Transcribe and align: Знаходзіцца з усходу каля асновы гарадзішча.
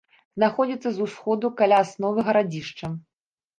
Знаходзіцца 0.37 0.89
з 0.95 0.99
усходу 1.09 1.53
каля 1.61 1.77
асновы 1.85 2.19
гарадзішча. 2.33 2.93